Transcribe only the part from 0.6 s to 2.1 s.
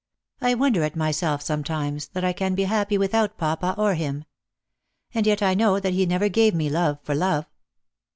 at myself some times,